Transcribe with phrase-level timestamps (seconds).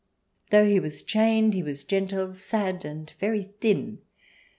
[0.49, 3.99] Though he was chained he was gentle, sad, and very thin.